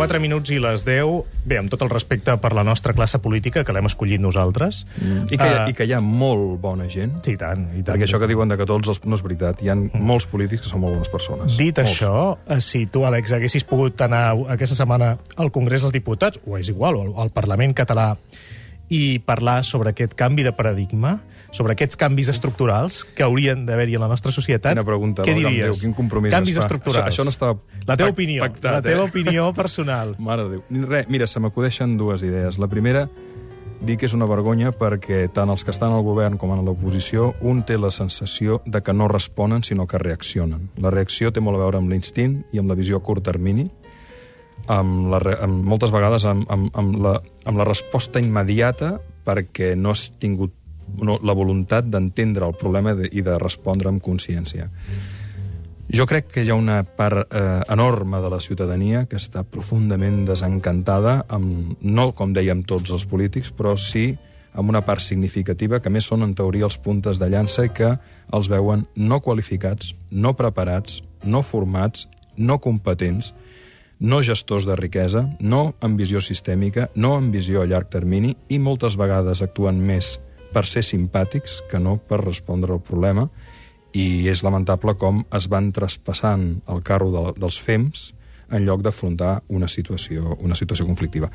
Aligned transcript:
4 0.00 0.20
minuts 0.22 0.48
i 0.54 0.58
les 0.62 0.80
10. 0.86 1.26
Bé, 1.44 1.58
amb 1.60 1.68
tot 1.72 1.82
el 1.84 1.90
respecte 1.92 2.32
per 2.40 2.54
la 2.56 2.62
nostra 2.64 2.94
classe 2.96 3.18
política, 3.20 3.64
que 3.68 3.72
l'hem 3.76 3.88
escollit 3.90 4.20
nosaltres. 4.22 4.84
I 5.28 5.36
que, 5.36 5.44
hi 5.44 5.52
ha, 5.52 5.58
Ah, 5.60 5.68
I 5.68 5.74
que 5.76 5.84
hi 5.84 5.92
ha 5.92 6.00
molt 6.00 6.56
bona 6.62 6.86
gent. 6.88 7.18
Sí, 7.26 7.34
i 7.36 7.40
tant, 7.40 7.66
i 7.76 7.82
tant. 7.82 7.92
Perquè 7.98 8.06
això 8.08 8.20
que 8.22 8.28
diuen 8.30 8.48
de 8.48 8.56
que 8.56 8.64
tots 8.68 8.88
els... 8.88 9.02
no 9.04 9.18
és 9.18 9.24
veritat. 9.26 9.60
Hi 9.60 9.68
ha 9.68 9.76
molts 9.76 10.24
polítics 10.30 10.64
que 10.64 10.70
són 10.72 10.80
molt 10.80 10.96
bones 10.96 11.12
persones. 11.12 11.58
Dit 11.60 11.76
Molts. 11.76 11.92
això, 11.92 12.14
eh, 12.48 12.60
si 12.64 12.86
tu, 12.86 13.04
Àlex, 13.04 13.34
haguessis 13.36 13.66
pogut 13.68 14.00
anar 14.06 14.22
aquesta 14.56 14.78
setmana 14.78 15.18
al 15.36 15.52
Congrés 15.52 15.84
dels 15.84 15.92
Diputats, 15.92 16.40
o 16.46 16.56
és 16.56 16.72
igual, 16.72 16.96
o 16.96 17.20
al 17.20 17.28
Parlament 17.36 17.74
català, 17.76 18.14
i 18.90 19.20
parlar 19.22 19.62
sobre 19.64 19.92
aquest 19.94 20.14
canvi 20.18 20.42
de 20.42 20.50
paradigma, 20.52 21.20
sobre 21.54 21.72
aquests 21.76 21.96
canvis 21.98 22.28
estructurals 22.30 23.04
que 23.14 23.22
haurien 23.22 23.64
d'haver-hi 23.66 23.94
en 23.96 24.02
la 24.04 24.08
nostra 24.10 24.32
societat, 24.34 24.74
Quina 24.74 24.84
pregunta, 24.86 25.22
què 25.26 25.34
diries? 25.34 25.64
Déu, 25.70 25.78
quin 25.80 25.94
compromís 25.94 26.34
Canvis 26.34 26.56
es 26.56 26.60
fa. 26.60 26.66
estructurals. 26.66 27.06
Això- 27.06 27.22
això 27.22 27.24
no 27.24 27.30
estava 27.30 27.58
La 27.86 27.96
teva 27.96 28.10
opinió, 28.10 28.42
pactat, 28.42 28.72
la 28.72 28.82
teva 28.82 29.02
eh? 29.04 29.08
opinió 29.08 29.52
personal. 29.54 30.16
Mare 30.18 30.44
de 30.44 30.50
Déu. 30.58 30.86
Re, 30.90 31.04
mira, 31.08 31.26
se 31.26 31.40
m'acudeixen 31.40 31.96
dues 31.96 32.22
idees. 32.22 32.58
La 32.58 32.68
primera, 32.68 33.08
dir 33.80 33.96
que 33.96 34.04
és 34.06 34.12
una 34.12 34.26
vergonya 34.28 34.72
perquè 34.76 35.22
tant 35.32 35.48
els 35.50 35.64
que 35.64 35.70
estan 35.72 35.92
al 35.94 36.02
govern 36.04 36.36
com 36.36 36.50
en 36.52 36.64
l'oposició, 36.66 37.34
un 37.40 37.62
té 37.64 37.78
la 37.78 37.90
sensació 37.90 38.60
de 38.66 38.82
que 38.82 38.92
no 38.92 39.08
responen, 39.08 39.62
sinó 39.64 39.86
que 39.86 39.98
reaccionen. 39.98 40.68
La 40.76 40.90
reacció 40.90 41.32
té 41.32 41.40
molt 41.40 41.56
a 41.56 41.62
veure 41.64 41.78
amb 41.78 41.88
l'instint 41.90 42.42
i 42.52 42.58
amb 42.58 42.68
la 42.68 42.74
visió 42.76 42.98
a 42.98 43.02
curt 43.02 43.24
termini, 43.24 43.70
amb, 44.70 45.10
la, 45.10 45.20
amb 45.42 45.66
moltes 45.66 45.92
vegades 45.94 46.26
amb, 46.28 46.46
amb, 46.52 46.70
amb, 46.78 46.98
la, 47.02 47.16
amb 47.48 47.60
la 47.60 47.66
resposta 47.68 48.22
immediata 48.22 48.94
perquè 49.26 49.74
no 49.76 49.94
has 49.94 50.08
tingut 50.22 50.54
no, 50.98 51.18
la 51.22 51.36
voluntat 51.36 51.88
d'entendre 51.90 52.46
el 52.46 52.56
problema 52.58 52.94
de, 52.98 53.08
i 53.12 53.22
de 53.26 53.38
respondre 53.38 53.90
amb 53.90 54.02
consciència. 54.02 54.68
Jo 55.90 56.06
crec 56.06 56.28
que 56.30 56.44
hi 56.46 56.50
ha 56.52 56.58
una 56.58 56.82
part 56.84 57.34
eh, 57.34 57.60
enorme 57.72 58.20
de 58.22 58.30
la 58.30 58.38
ciutadania 58.38 59.04
que 59.10 59.18
està 59.18 59.42
profundament 59.42 60.22
desencantada, 60.26 61.24
amb, 61.28 61.74
no 61.82 62.10
com 62.14 62.34
dèiem 62.34 62.62
tots 62.62 62.92
els 62.94 63.06
polítics, 63.10 63.50
però 63.50 63.74
sí 63.74 64.12
amb 64.54 64.70
una 64.70 64.82
part 64.86 65.02
significativa 65.02 65.80
que 65.82 65.90
més 65.90 66.06
són 66.06 66.22
en 66.26 66.34
teoria 66.38 66.66
els 66.66 66.78
puntes 66.78 67.18
de 67.18 67.28
llança 67.30 67.66
que 67.74 67.96
els 68.34 68.50
veuen 68.50 68.86
no 68.96 69.20
qualificats, 69.22 69.94
no 70.10 70.34
preparats, 70.38 71.02
no 71.26 71.42
formats, 71.46 72.06
no 72.38 72.58
competents, 72.62 73.32
no 74.00 74.22
gestors 74.24 74.64
de 74.64 74.76
riquesa, 74.76 75.26
no 75.40 75.74
amb 75.84 76.00
visió 76.00 76.22
sistèmica, 76.24 76.88
no 76.96 77.14
amb 77.18 77.34
visió 77.36 77.62
a 77.62 77.68
llarg 77.68 77.90
termini 77.92 78.32
i 78.48 78.58
moltes 78.58 78.96
vegades 78.96 79.42
actuen 79.44 79.80
més 79.84 80.16
per 80.54 80.64
ser 80.66 80.82
simpàtics 80.82 81.60
que 81.70 81.78
no 81.78 81.98
per 82.00 82.22
respondre 82.24 82.72
al 82.72 82.82
problema 82.82 83.28
i 83.92 84.28
és 84.30 84.42
lamentable 84.46 84.94
com 84.98 85.24
es 85.36 85.50
van 85.50 85.70
traspassant 85.74 86.62
el 86.70 86.82
carro 86.86 87.10
de, 87.12 87.24
dels 87.40 87.60
FEMS 87.60 88.06
en 88.50 88.64
lloc 88.66 88.82
d'afrontar 88.82 89.42
una 89.48 89.68
situació, 89.68 90.36
una 90.40 90.56
situació 90.58 90.86
conflictiva. 90.86 91.30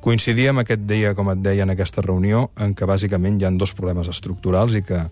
Coincidíem 0.00 0.62
aquest 0.62 0.84
dia, 0.88 1.14
com 1.14 1.28
et 1.32 1.40
deia 1.44 1.64
en 1.64 1.72
aquesta 1.72 2.02
reunió, 2.04 2.48
en 2.56 2.74
què 2.74 2.88
bàsicament 2.88 3.38
hi 3.40 3.46
ha 3.46 3.52
dos 3.52 3.74
problemes 3.76 4.08
estructurals 4.08 4.76
i 4.76 4.82
que, 4.82 5.04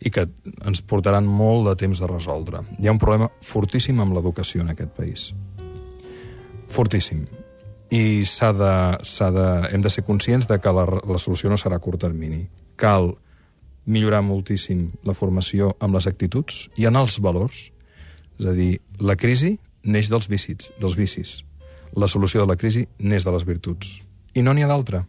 i 0.00 0.12
que 0.12 0.26
ens 0.64 0.80
portaran 0.80 1.28
molt 1.28 1.68
de 1.68 1.76
temps 1.84 2.00
de 2.00 2.08
resoldre. 2.08 2.64
Hi 2.80 2.88
ha 2.88 2.96
un 2.96 3.00
problema 3.00 3.30
fortíssim 3.44 4.00
amb 4.00 4.16
l'educació 4.16 4.64
en 4.64 4.72
aquest 4.72 4.96
país. 4.96 5.30
Fortíssim. 6.70 7.26
I 7.90 8.22
s'ha 8.24 8.52
de, 8.54 8.74
de, 9.34 9.46
hem 9.74 9.82
de 9.82 9.90
ser 9.90 10.04
conscients 10.06 10.46
de 10.46 10.60
que 10.62 10.72
la, 10.72 10.86
la 10.86 11.18
solució 11.18 11.50
no 11.50 11.58
serà 11.58 11.80
a 11.80 11.82
curt 11.82 12.00
termini. 12.06 12.44
Cal 12.78 13.10
millorar 13.90 14.22
moltíssim 14.22 14.86
la 15.04 15.16
formació 15.18 15.74
amb 15.82 15.98
les 15.98 16.06
actituds 16.06 16.68
i 16.78 16.86
en 16.86 16.98
els 17.00 17.18
valors. 17.18 17.66
És 18.38 18.46
a 18.46 18.54
dir, 18.54 18.78
la 19.02 19.18
crisi 19.18 19.56
neix 19.82 20.10
dels 20.12 20.30
vicis, 20.30 20.70
dels 20.78 20.94
vicis. 20.96 21.40
La 21.98 22.06
solució 22.06 22.44
de 22.44 22.52
la 22.52 22.58
crisi 22.60 22.86
neix 23.02 23.26
de 23.26 23.34
les 23.34 23.44
virtuts. 23.48 23.98
I 24.38 24.46
no 24.46 24.54
n'hi 24.54 24.62
ha 24.62 24.70
d'altra. 24.70 25.02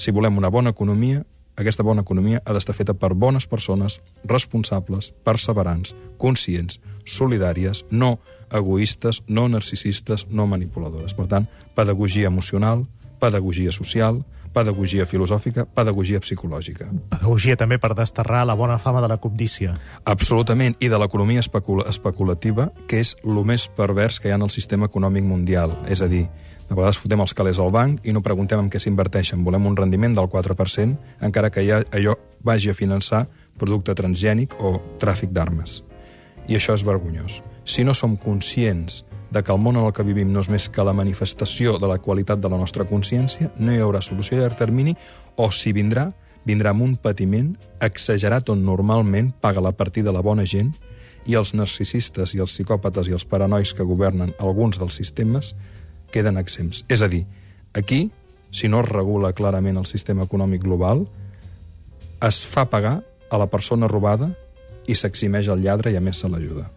Si 0.00 0.14
volem 0.16 0.40
una 0.40 0.48
bona 0.48 0.72
economia, 0.72 1.26
aquesta 1.56 1.84
bona 1.84 2.02
economia 2.02 2.40
ha 2.44 2.54
d'estar 2.54 2.74
feta 2.76 2.94
per 2.94 3.12
bones 3.14 3.46
persones, 3.46 4.00
responsables, 4.24 5.12
perseverants, 5.24 5.94
conscients, 6.18 6.80
solidàries, 7.04 7.84
no 7.90 8.18
egoistes, 8.52 9.22
no 9.28 9.48
narcisistes, 9.48 10.26
no 10.30 10.46
manipuladores. 10.46 11.14
Per 11.14 11.28
tant, 11.28 11.48
pedagogia 11.76 12.30
emocional, 12.32 12.86
pedagogia 13.22 13.70
social, 13.70 14.20
pedagogia 14.52 15.06
filosòfica, 15.06 15.64
pedagogia 15.64 16.20
psicològica. 16.20 16.88
Pedagogia 17.12 17.56
també 17.56 17.78
per 17.80 17.94
desterrar 17.96 18.44
la 18.48 18.56
bona 18.58 18.78
fama 18.82 19.00
de 19.00 19.08
la 19.08 19.18
cobdícia. 19.22 19.76
Absolutament, 20.04 20.76
i 20.80 20.90
de 20.92 20.98
l'economia 21.00 21.40
especula 21.40 21.86
especulativa, 21.88 22.70
que 22.88 23.00
és 23.00 23.14
el 23.24 23.38
més 23.48 23.68
pervers 23.76 24.20
que 24.20 24.28
hi 24.28 24.34
ha 24.34 24.40
en 24.40 24.48
el 24.48 24.52
sistema 24.52 24.90
econòmic 24.90 25.24
mundial. 25.24 25.76
És 25.88 26.02
a 26.02 26.10
dir, 26.10 26.26
de 26.68 26.76
vegades 26.76 26.98
fotem 27.00 27.20
els 27.20 27.34
calés 27.36 27.60
al 27.62 27.72
banc 27.72 28.04
i 28.06 28.12
no 28.16 28.24
preguntem 28.24 28.60
en 28.60 28.68
què 28.72 28.80
s'inverteixen. 28.82 29.44
Volem 29.44 29.70
un 29.70 29.78
rendiment 29.78 30.14
del 30.18 30.28
4%, 30.32 30.98
encara 31.20 31.50
que 31.50 31.64
ja 31.66 31.82
allò 31.92 32.18
vagi 32.42 32.70
a 32.72 32.76
finançar 32.76 33.26
producte 33.58 33.94
transgènic 33.94 34.58
o 34.58 34.78
tràfic 35.00 35.32
d'armes. 35.32 35.82
I 36.48 36.58
això 36.58 36.74
és 36.74 36.84
vergonyós. 36.84 37.42
Si 37.64 37.84
no 37.84 37.94
som 37.94 38.16
conscients 38.18 39.04
de 39.32 39.42
que 39.42 39.52
el 39.52 39.58
món 39.58 39.78
en 39.80 39.86
el 39.86 39.92
que 39.96 40.04
vivim 40.04 40.30
no 40.32 40.42
és 40.44 40.50
més 40.52 40.68
que 40.68 40.84
la 40.84 40.92
manifestació 40.92 41.78
de 41.80 41.88
la 41.88 41.98
qualitat 41.98 42.40
de 42.40 42.50
la 42.52 42.58
nostra 42.60 42.84
consciència, 42.84 43.50
no 43.58 43.72
hi 43.72 43.80
haurà 43.80 44.02
solució 44.04 44.36
a 44.36 44.42
llarg 44.42 44.58
termini, 44.60 44.94
o 45.36 45.48
si 45.50 45.72
vindrà, 45.72 46.10
vindrà 46.44 46.72
amb 46.74 46.84
un 46.84 46.96
patiment 47.00 47.54
exagerat 47.80 48.50
on 48.52 48.64
normalment 48.66 49.32
paga 49.40 49.62
la 49.64 49.72
partida 49.72 50.12
la 50.12 50.22
bona 50.22 50.44
gent 50.44 50.74
i 51.26 51.36
els 51.38 51.54
narcisistes 51.54 52.34
i 52.34 52.42
els 52.42 52.52
psicòpates 52.52 53.08
i 53.08 53.16
els 53.16 53.24
paranois 53.24 53.72
que 53.72 53.86
governen 53.86 54.34
alguns 54.38 54.80
dels 54.82 54.98
sistemes 54.98 55.54
queden 56.12 56.36
exempts. 56.36 56.84
És 56.88 57.00
a 57.00 57.08
dir, 57.08 57.24
aquí, 57.72 58.10
si 58.50 58.68
no 58.68 58.82
es 58.82 58.90
regula 58.90 59.32
clarament 59.32 59.78
el 59.80 59.88
sistema 59.88 60.26
econòmic 60.28 60.62
global, 60.66 61.06
es 62.20 62.44
fa 62.46 62.66
pagar 62.70 63.00
a 63.30 63.38
la 63.40 63.48
persona 63.48 63.88
robada 63.88 64.32
i 64.86 64.98
s'eximeix 64.98 65.48
el 65.48 65.62
lladre 65.64 65.94
i 65.94 65.96
a 65.96 66.04
més 66.04 66.20
se 66.20 66.28
l'ajuda. 66.28 66.68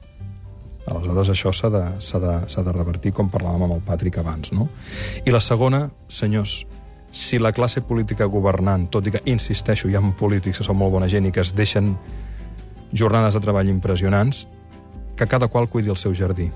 Aleshores, 0.85 1.31
això 1.33 1.51
s'ha 1.53 1.69
de, 1.73 1.83
de, 1.97 2.63
de 2.67 2.73
revertir, 2.75 3.11
com 3.17 3.29
parlàvem 3.33 3.65
amb 3.65 3.77
el 3.79 3.83
Patrick 3.85 4.19
abans, 4.21 4.51
no? 4.53 4.67
I 5.25 5.33
la 5.33 5.41
segona, 5.41 5.87
senyors, 6.07 6.59
si 7.15 7.39
la 7.39 7.53
classe 7.55 7.81
política 7.81 8.27
governant, 8.29 8.89
tot 8.91 9.07
i 9.07 9.15
que, 9.15 9.23
insisteixo, 9.31 9.89
hi 9.89 9.95
ha 9.97 10.03
polítics 10.19 10.59
que 10.59 10.67
són 10.67 10.77
molt 10.77 10.93
bona 10.93 11.09
gent 11.09 11.25
i 11.25 11.31
que 11.33 11.41
es 11.41 11.55
deixen 11.55 11.95
jornades 12.93 13.33
de 13.33 13.41
treball 13.41 13.71
impressionants, 13.71 14.45
que 15.15 15.27
cada 15.27 15.47
qual 15.47 15.69
cuidi 15.71 15.89
el 15.89 15.97
seu 15.97 16.13
jardí. 16.13 16.51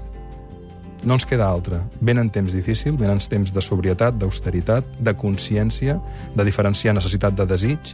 No 1.07 1.15
ens 1.15 1.25
queda 1.25 1.47
altra. 1.47 1.79
Venen 2.03 2.29
temps 2.29 2.51
difícil, 2.51 2.97
venen 2.99 3.23
temps 3.23 3.53
de 3.55 3.63
sobrietat, 3.63 4.17
d'austeritat, 4.19 4.85
de 4.99 5.15
consciència, 5.15 5.95
de 6.35 6.45
diferenciar 6.45 6.93
necessitat 6.93 7.37
de 7.39 7.47
desig, 7.47 7.93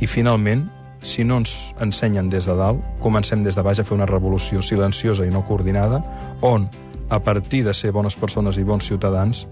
i 0.00 0.08
finalment, 0.08 0.64
si 1.02 1.24
no 1.24 1.40
ens 1.40 1.74
ensenyen 1.80 2.30
des 2.30 2.46
de 2.46 2.54
dalt, 2.56 2.84
comencem 3.00 3.44
des 3.44 3.56
de 3.56 3.64
baix 3.64 3.80
a 3.80 3.84
fer 3.84 3.96
una 3.96 4.08
revolució 4.08 4.62
silenciosa 4.62 5.26
i 5.26 5.32
no 5.34 5.44
coordinada, 5.48 6.02
on, 6.40 6.68
a 7.10 7.18
partir 7.18 7.64
de 7.64 7.74
ser 7.74 7.90
bones 7.92 8.16
persones 8.16 8.58
i 8.58 8.64
bons 8.64 8.86
ciutadans, 8.86 9.46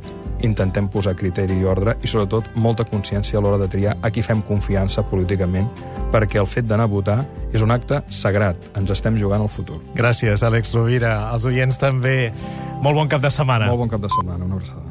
intentem 0.47 0.87
posar 0.89 1.17
criteri 1.19 1.57
i 1.59 1.67
ordre 1.67 1.97
i, 2.03 2.09
sobretot, 2.11 2.53
molta 2.55 2.87
consciència 2.87 3.39
a 3.39 3.43
l'hora 3.43 3.59
de 3.59 3.69
triar 3.69 3.97
a 4.03 4.13
qui 4.15 4.23
fem 4.23 4.43
confiança 4.47 5.03
políticament, 5.11 5.67
perquè 6.15 6.39
el 6.41 6.47
fet 6.47 6.69
d'anar 6.71 6.87
a 6.87 6.93
votar 6.93 7.19
és 7.53 7.65
un 7.65 7.75
acte 7.75 8.03
sagrat. 8.15 8.71
Ens 8.79 8.95
estem 8.95 9.19
jugant 9.19 9.43
el 9.43 9.51
futur. 9.51 9.81
Gràcies, 9.99 10.45
Àlex 10.47 10.75
Rovira. 10.77 11.17
Els 11.35 11.49
oients 11.51 11.81
també. 11.81 12.31
Molt 12.85 13.03
bon 13.03 13.11
cap 13.11 13.25
de 13.25 13.33
setmana. 13.35 13.73
Molt 13.73 13.87
bon 13.87 13.97
cap 13.97 14.05
de 14.05 14.13
setmana. 14.15 14.45
Una 14.45 14.61
abraçada. 14.61 14.87